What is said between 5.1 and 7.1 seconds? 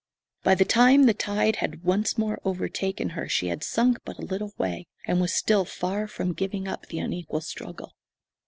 was still far from giving up the